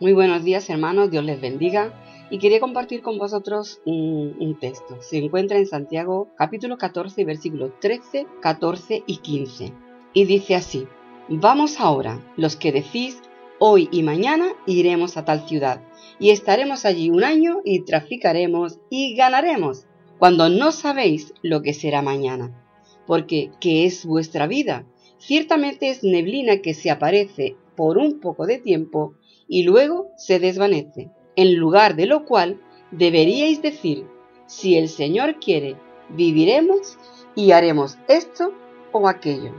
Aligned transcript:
Muy 0.00 0.12
buenos 0.12 0.44
días 0.44 0.70
hermanos, 0.70 1.10
Dios 1.10 1.24
les 1.24 1.40
bendiga 1.40 1.92
y 2.30 2.38
quería 2.38 2.60
compartir 2.60 3.02
con 3.02 3.18
vosotros 3.18 3.80
un, 3.84 4.56
texto. 4.60 5.02
Se 5.02 5.18
encuentra 5.18 5.58
en 5.58 5.66
Santiago 5.66 6.28
capítulo 6.36 6.78
14 6.78 7.24
versículos 7.24 7.72
13, 7.80 8.28
14 8.40 9.02
y 9.04 9.16
15 9.16 9.72
y 10.12 10.24
dice 10.24 10.54
así, 10.54 10.86
vamos 11.28 11.80
ahora, 11.80 12.24
los 12.36 12.54
que 12.54 12.70
decís, 12.70 13.20
hoy 13.58 13.88
y 13.90 14.04
mañana 14.04 14.46
iremos 14.66 15.16
a 15.16 15.24
tal 15.24 15.48
ciudad 15.48 15.82
y 16.20 16.30
estaremos 16.30 16.84
allí 16.84 17.10
un 17.10 17.24
año 17.24 17.56
y 17.64 17.80
traficaremos 17.80 18.78
y 18.90 19.16
ganaremos, 19.16 19.86
cuando 20.20 20.48
no 20.48 20.70
sabéis 20.70 21.34
lo 21.42 21.60
que 21.60 21.74
será 21.74 22.02
mañana, 22.02 22.52
porque 23.04 23.50
¿qué 23.60 23.84
es 23.84 24.06
vuestra 24.06 24.46
vida? 24.46 24.86
Ciertamente 25.18 25.90
es 25.90 26.04
neblina 26.04 26.58
que 26.58 26.74
se 26.74 26.88
aparece 26.92 27.56
por 27.74 27.98
un 27.98 28.20
poco 28.20 28.46
de 28.46 28.58
tiempo 28.58 29.14
y 29.48 29.62
luego 29.62 30.10
se 30.16 30.38
desvanece, 30.38 31.10
en 31.34 31.56
lugar 31.56 31.96
de 31.96 32.06
lo 32.06 32.24
cual 32.24 32.60
deberíais 32.90 33.62
decir, 33.62 34.06
si 34.46 34.76
el 34.76 34.88
Señor 34.88 35.40
quiere, 35.40 35.76
viviremos 36.10 36.98
y 37.34 37.52
haremos 37.52 37.98
esto 38.08 38.52
o 38.92 39.08
aquello. 39.08 39.52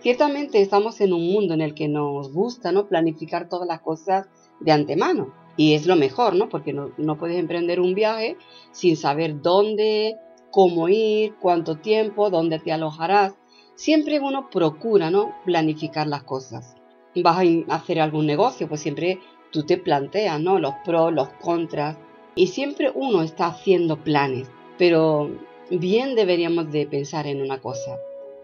Ciertamente 0.00 0.60
estamos 0.60 1.00
en 1.00 1.12
un 1.12 1.32
mundo 1.32 1.54
en 1.54 1.60
el 1.60 1.74
que 1.74 1.88
nos 1.88 2.32
gusta 2.32 2.72
¿no? 2.72 2.88
planificar 2.88 3.48
todas 3.48 3.68
las 3.68 3.80
cosas 3.80 4.26
de 4.58 4.72
antemano. 4.72 5.32
Y 5.56 5.74
es 5.74 5.86
lo 5.86 5.96
mejor, 5.96 6.34
¿no? 6.34 6.48
Porque 6.48 6.72
no, 6.72 6.90
no 6.96 7.18
puedes 7.18 7.38
emprender 7.38 7.78
un 7.78 7.94
viaje 7.94 8.36
sin 8.72 8.96
saber 8.96 9.42
dónde, 9.42 10.16
cómo 10.50 10.88
ir, 10.88 11.34
cuánto 11.40 11.76
tiempo, 11.76 12.30
dónde 12.30 12.58
te 12.58 12.72
alojarás. 12.72 13.34
Siempre 13.74 14.18
uno 14.18 14.48
procura, 14.50 15.10
¿no? 15.10 15.34
Planificar 15.44 16.06
las 16.06 16.24
cosas. 16.24 16.74
Vas 17.14 17.38
a 17.38 17.74
hacer 17.74 18.00
algún 18.00 18.26
negocio, 18.26 18.68
pues 18.68 18.80
siempre 18.80 19.18
tú 19.50 19.64
te 19.64 19.76
planteas, 19.76 20.40
¿no? 20.40 20.58
Los 20.58 20.74
pros, 20.84 21.12
los 21.12 21.28
contras. 21.40 21.96
Y 22.34 22.46
siempre 22.48 22.90
uno 22.94 23.22
está 23.22 23.46
haciendo 23.46 23.98
planes. 23.98 24.50
Pero 24.78 25.30
bien 25.70 26.14
deberíamos 26.14 26.70
de 26.72 26.86
pensar 26.86 27.26
en 27.26 27.42
una 27.42 27.60
cosa. 27.60 27.98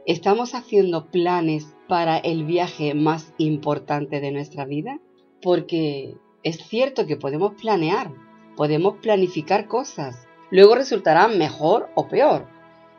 ¿Estamos 0.06 0.55
haciendo 0.55 1.06
planes 1.06 1.74
para 1.86 2.19
el 2.19 2.44
viaje 2.44 2.94
más 2.94 3.33
importante 3.39 4.20
de 4.20 4.30
nuestra 4.30 4.64
vida? 4.64 5.00
Porque 5.42 6.14
es 6.42 6.56
cierto 6.66 7.06
que 7.06 7.16
podemos 7.16 7.55
planear, 7.61 8.11
podemos 8.56 8.96
planificar 8.98 9.66
cosas. 9.66 10.27
Luego 10.50 10.74
resultarán 10.74 11.36
mejor 11.36 11.91
o 11.94 12.08
peor. 12.08 12.46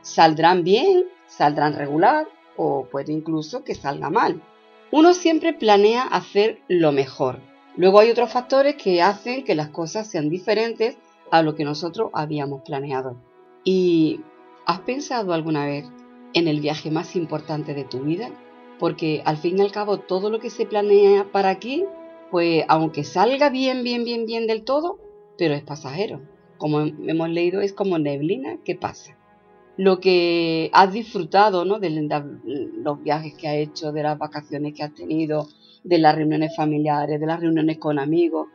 Saldrán 0.02 0.64
bien, 0.64 1.06
saldrán 1.26 1.74
regular 1.74 2.28
o 2.58 2.86
puede 2.86 3.12
incluso 3.12 3.64
que 3.64 3.74
salga 3.74 4.10
mal. 4.10 4.42
Uno 4.92 5.14
siempre 5.14 5.54
planea 5.54 6.04
hacer 6.04 6.62
lo 6.68 6.92
mejor, 6.92 7.40
Luego 7.80 8.02
hay 8.02 8.10
otros 8.10 8.34
factores 8.34 8.76
que 8.76 9.02
hacen 9.02 9.46
que 9.46 9.56
las 9.56 9.70
cosas 9.70 10.06
sean 10.06 10.30
diferentes 10.30 10.98
a 11.32 11.42
lo 11.42 11.56
que 11.56 11.64
nosotros 11.64 12.10
habíamos 12.12 12.62
planeado. 12.64 13.16
¿Y 13.64 14.20
has 14.66 14.82
pensado 14.82 15.32
alguna 15.32 15.66
vez 15.66 15.86
en 16.34 16.50
el 16.50 16.60
viaje 16.60 16.92
más 16.92 17.16
importante 17.16 17.74
de 17.74 17.86
tu 17.86 18.02
vida? 18.02 18.32
Porque 18.80 19.22
al 19.24 19.38
fin 19.38 19.58
y 19.58 19.62
al 19.62 19.72
cabo 19.72 20.00
todo 20.00 20.30
lo 20.30 20.40
que 20.40 20.50
se 20.50 20.66
planea 20.66 21.32
para 21.32 21.52
aquí, 21.52 21.86
pues 22.32 22.66
aunque 22.68 23.06
salga 23.06 23.50
bien, 23.50 23.82
bien, 23.82 24.04
bien, 24.04 24.26
bien 24.26 24.46
del 24.46 24.66
todo, 24.66 25.00
pero 25.38 25.54
es 25.54 25.64
pasajero. 25.64 26.20
Como 26.58 26.82
hemos 26.82 27.30
leído, 27.30 27.62
es 27.62 27.72
como 27.72 27.98
neblina 27.98 28.58
que 28.66 28.76
pasa. 28.76 29.16
Lo 29.78 30.02
que 30.02 30.70
has 30.74 30.92
disfrutado 30.92 31.64
¿no? 31.64 31.80
de 31.80 31.90
los 32.84 33.02
viajes 33.02 33.34
que 33.36 33.48
has 33.48 33.56
hecho, 33.56 33.92
de 33.92 34.04
las 34.04 34.18
vacaciones 34.18 34.74
que 34.74 34.84
has 34.84 34.94
tenido, 34.94 35.48
de 35.84 35.98
las 35.98 36.16
reuniones 36.16 36.56
familiares, 36.56 37.20
de 37.20 37.26
las 37.26 37.40
reuniones 37.40 37.78
con 37.78 38.00
amigos, 38.00 38.48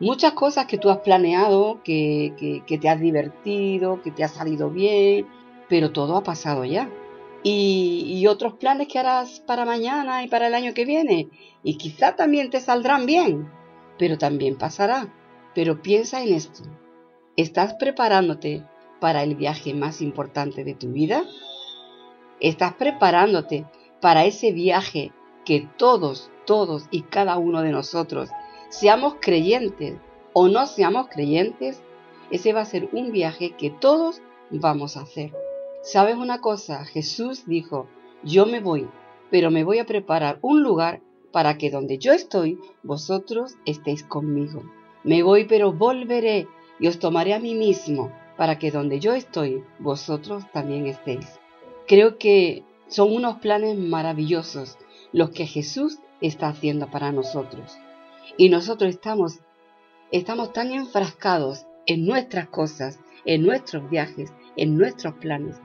muchas 0.00 0.32
cosas 0.32 0.66
que 0.66 0.78
tú 0.78 0.90
has 0.90 0.98
planeado, 0.98 1.80
que, 1.82 2.62
te 2.66 2.88
has 2.88 3.00
divertido, 3.00 4.02
que 4.02 4.10
te 4.10 4.24
ha 4.24 4.28
salido 4.28 4.70
bien, 4.70 5.26
pero 5.68 5.92
todo 5.92 6.16
ha 6.16 6.22
pasado 6.22 6.64
ya. 6.64 6.90
Y, 7.44 8.04
y, 8.06 8.26
otros 8.28 8.54
planes 8.54 8.86
que 8.86 9.00
harás 9.00 9.40
para 9.40 9.64
mañana 9.64 10.22
y 10.22 10.28
para 10.28 10.46
el 10.46 10.54
año 10.54 10.74
que 10.74 10.84
viene, 10.84 11.28
y 11.64 11.76
quizá 11.76 12.14
también 12.14 12.50
te 12.50 12.60
saldrán 12.60 13.04
bien, 13.04 13.48
pero 13.98 14.16
también 14.16 14.56
pasará. 14.56 15.12
Pero 15.54 15.82
piensa 15.82 16.22
en 16.22 16.34
esto. 16.34 16.62
¿Estás 17.36 17.74
preparándote 17.74 18.64
para 19.00 19.22
el 19.22 19.34
viaje 19.34 19.74
más 19.74 20.00
importante 20.00 20.64
de 20.64 20.74
tu 20.74 20.88
vida? 20.92 21.24
¿Estás 22.42 22.74
preparándote 22.74 23.64
para 24.02 24.26
ese 24.26 24.52
viaje 24.52 25.12
que 25.46 25.66
todos 25.78 26.30
todos 26.44 26.86
y 26.90 27.02
cada 27.02 27.38
uno 27.38 27.62
de 27.62 27.70
nosotros, 27.70 28.30
seamos 28.68 29.16
creyentes 29.20 29.96
o 30.32 30.48
no 30.48 30.66
seamos 30.66 31.08
creyentes, 31.08 31.82
ese 32.30 32.52
va 32.52 32.62
a 32.62 32.66
ser 32.66 32.88
un 32.92 33.12
viaje 33.12 33.52
que 33.52 33.70
todos 33.70 34.22
vamos 34.50 34.96
a 34.96 35.02
hacer. 35.02 35.32
¿Sabes 35.82 36.16
una 36.16 36.40
cosa? 36.40 36.84
Jesús 36.84 37.46
dijo, 37.46 37.86
yo 38.22 38.46
me 38.46 38.60
voy, 38.60 38.88
pero 39.30 39.50
me 39.50 39.64
voy 39.64 39.78
a 39.78 39.86
preparar 39.86 40.38
un 40.42 40.62
lugar 40.62 41.00
para 41.32 41.58
que 41.58 41.70
donde 41.70 41.98
yo 41.98 42.12
estoy, 42.12 42.58
vosotros 42.82 43.54
estéis 43.64 44.02
conmigo. 44.04 44.62
Me 45.04 45.22
voy, 45.22 45.44
pero 45.44 45.72
volveré 45.72 46.46
y 46.78 46.86
os 46.86 46.98
tomaré 46.98 47.34
a 47.34 47.40
mí 47.40 47.54
mismo, 47.54 48.12
para 48.36 48.58
que 48.58 48.70
donde 48.70 49.00
yo 49.00 49.12
estoy, 49.14 49.64
vosotros 49.78 50.44
también 50.52 50.86
estéis. 50.86 51.41
Creo 51.86 52.18
que 52.18 52.64
son 52.88 53.12
unos 53.12 53.38
planes 53.38 53.76
maravillosos 53.76 54.78
los 55.12 55.30
que 55.30 55.46
Jesús 55.46 55.98
está 56.20 56.48
haciendo 56.48 56.90
para 56.90 57.12
nosotros. 57.12 57.76
Y 58.36 58.48
nosotros 58.48 58.90
estamos, 58.90 59.40
estamos 60.10 60.52
tan 60.52 60.72
enfrascados 60.72 61.66
en 61.86 62.06
nuestras 62.06 62.48
cosas, 62.48 63.00
en 63.24 63.44
nuestros 63.44 63.88
viajes, 63.90 64.32
en 64.56 64.76
nuestros 64.76 65.14
planes, 65.14 65.56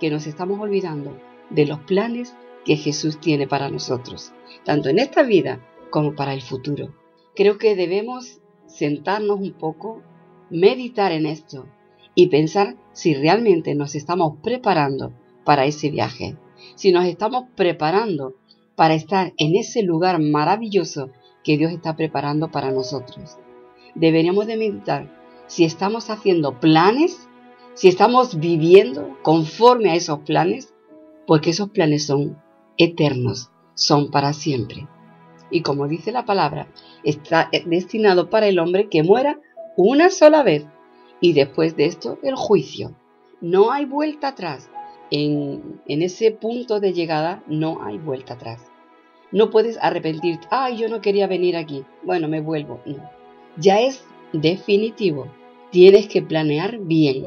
que 0.00 0.10
nos 0.10 0.26
estamos 0.26 0.58
olvidando 0.60 1.18
de 1.50 1.66
los 1.66 1.80
planes 1.80 2.34
que 2.64 2.76
Jesús 2.76 3.20
tiene 3.20 3.46
para 3.46 3.70
nosotros, 3.70 4.32
tanto 4.64 4.88
en 4.88 4.98
esta 4.98 5.22
vida 5.22 5.60
como 5.90 6.14
para 6.14 6.34
el 6.34 6.42
futuro. 6.42 6.94
Creo 7.34 7.58
que 7.58 7.76
debemos 7.76 8.40
sentarnos 8.66 9.40
un 9.40 9.52
poco, 9.52 10.02
meditar 10.50 11.12
en 11.12 11.26
esto 11.26 11.66
y 12.14 12.28
pensar 12.28 12.76
si 12.92 13.14
realmente 13.14 13.74
nos 13.74 13.94
estamos 13.94 14.38
preparando 14.42 15.12
para 15.48 15.64
ese 15.64 15.88
viaje, 15.88 16.36
si 16.74 16.92
nos 16.92 17.06
estamos 17.06 17.44
preparando 17.56 18.34
para 18.76 18.92
estar 18.92 19.32
en 19.38 19.56
ese 19.56 19.82
lugar 19.82 20.20
maravilloso 20.20 21.08
que 21.42 21.56
Dios 21.56 21.72
está 21.72 21.96
preparando 21.96 22.50
para 22.50 22.70
nosotros. 22.70 23.38
Deberíamos 23.94 24.46
de 24.46 24.58
meditar 24.58 25.10
si 25.46 25.64
estamos 25.64 26.10
haciendo 26.10 26.60
planes, 26.60 27.30
si 27.72 27.88
estamos 27.88 28.38
viviendo 28.38 29.16
conforme 29.22 29.88
a 29.88 29.94
esos 29.94 30.18
planes, 30.18 30.74
porque 31.26 31.48
esos 31.48 31.70
planes 31.70 32.04
son 32.04 32.36
eternos, 32.76 33.48
son 33.72 34.10
para 34.10 34.34
siempre. 34.34 34.86
Y 35.50 35.62
como 35.62 35.88
dice 35.88 36.12
la 36.12 36.26
palabra, 36.26 36.68
está 37.04 37.48
destinado 37.64 38.28
para 38.28 38.48
el 38.48 38.58
hombre 38.58 38.90
que 38.90 39.02
muera 39.02 39.40
una 39.78 40.10
sola 40.10 40.42
vez 40.42 40.66
y 41.22 41.32
después 41.32 41.74
de 41.74 41.86
esto 41.86 42.18
el 42.22 42.34
juicio. 42.34 42.94
No 43.40 43.72
hay 43.72 43.86
vuelta 43.86 44.28
atrás. 44.28 44.68
En, 45.10 45.80
ese 45.86 46.32
punto 46.32 46.80
de 46.80 46.92
llegada 46.92 47.42
no 47.46 47.82
hay 47.82 47.98
vuelta 47.98 48.34
atrás. 48.34 48.70
No 49.32 49.50
puedes 49.50 49.78
arrepentirte, 49.80 50.46
ay, 50.50 50.78
yo 50.78 50.88
no 50.88 51.00
quería 51.00 51.26
venir 51.26 51.56
aquí, 51.56 51.84
bueno, 52.02 52.28
me 52.28 52.40
vuelvo. 52.40 52.80
No, 52.86 53.10
ya 53.56 53.80
es 53.80 54.04
definitivo. 54.32 55.28
Tienes 55.70 56.08
que 56.08 56.22
planear 56.22 56.78
bien 56.78 57.26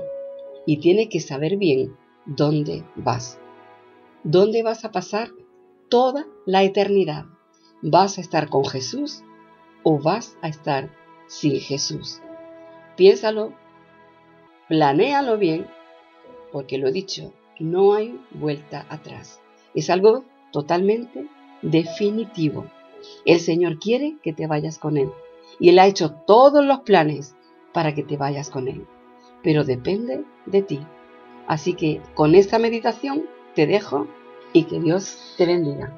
y 0.66 0.78
tienes 0.78 1.10
que 1.10 1.20
saber 1.20 1.58
bien 1.58 1.96
dónde 2.26 2.84
vas. 2.96 3.40
¿Dónde 4.24 4.64
vas 4.64 4.86
a 4.86 4.92
pasar 4.92 5.30
toda 5.90 6.26
la 6.46 6.64
eternidad? 6.64 7.26
¿Vas 7.82 8.18
a 8.18 8.22
estar 8.22 8.50
con 8.50 8.66
Jesús 8.66 9.24
o 9.84 10.00
vas 10.00 10.38
a 10.42 10.48
estar 10.48 10.92
sin 11.28 11.60
Jesús? 11.60 12.22
Piénsalo, 12.96 13.54
planéalo 14.68 15.38
bien, 15.38 15.68
porque 16.52 16.78
lo 16.78 16.88
he 16.88 16.92
dicho, 16.92 17.34
no 17.64 17.94
hay 17.94 18.20
vuelta 18.32 18.86
atrás. 18.90 19.40
Es 19.74 19.90
algo 19.90 20.24
totalmente 20.52 21.28
definitivo. 21.62 22.66
El 23.26 23.40
Señor 23.40 23.80
quiere 23.80 24.18
que 24.24 24.34
te 24.34 24.48
vayas 24.48 24.78
con 24.78 24.98
Él. 24.98 25.10
Y 25.60 25.70
Él 25.70 25.80
ha 25.80 25.88
hecho 25.88 26.12
todos 26.12 26.64
los 26.64 26.82
planes 26.82 27.36
para 27.74 27.94
que 27.94 28.04
te 28.04 28.18
vayas 28.18 28.50
con 28.50 28.68
Él. 28.68 28.86
Pero 29.44 29.64
depende 29.64 30.24
de 30.46 30.62
ti. 30.62 30.80
Así 31.48 31.74
que 31.74 32.02
con 32.14 32.36
esta 32.36 32.60
meditación 32.60 33.26
te 33.56 33.68
dejo 33.68 34.08
y 34.54 34.64
que 34.64 34.80
Dios 34.80 35.36
te 35.38 35.46
bendiga. 35.46 35.96